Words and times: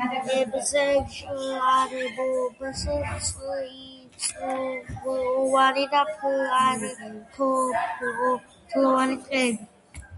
კალთებზე 0.00 0.82
ჭარბობს 1.14 1.46
წიწვოვანი 4.26 5.86
და 5.96 6.04
ფართოფოთლოვანი 6.18 9.18
ტყეები. 9.26 10.08